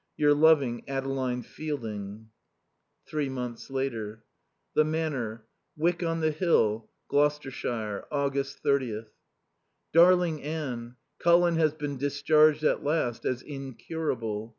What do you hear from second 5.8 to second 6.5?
on the